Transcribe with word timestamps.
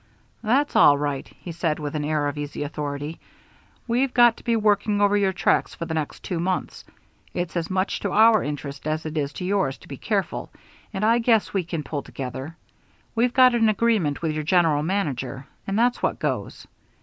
"That's 0.41 0.75
all 0.75 0.97
right," 0.97 1.27
he 1.41 1.51
said, 1.51 1.77
with 1.77 1.93
an 1.95 2.03
air 2.03 2.25
of 2.27 2.35
easy 2.35 2.63
authority. 2.63 3.19
"We've 3.87 4.11
got 4.11 4.35
to 4.37 4.43
be 4.43 4.55
working 4.55 4.99
over 4.99 5.15
your 5.15 5.31
tracks 5.31 5.75
for 5.75 5.85
the 5.85 5.93
next 5.93 6.23
two 6.23 6.39
months. 6.39 6.83
It's 7.35 7.55
as 7.55 7.69
much 7.69 7.99
to 7.99 8.11
our 8.11 8.41
interest 8.43 8.87
as 8.87 9.05
it 9.05 9.15
is 9.15 9.31
to 9.33 9.45
yours 9.45 9.77
to 9.77 9.87
be 9.87 9.97
careful, 9.97 10.49
and 10.91 11.05
I 11.05 11.19
guess 11.19 11.53
we 11.53 11.63
can 11.63 11.83
pull 11.83 12.01
together. 12.01 12.57
We've 13.13 13.31
got 13.31 13.53
an 13.53 13.69
agreement 13.69 14.23
with 14.23 14.31
your 14.31 14.41
general 14.43 14.81
manager, 14.81 15.45
and 15.67 15.77
that's 15.77 16.01
what 16.01 16.17
goes." 16.17 16.65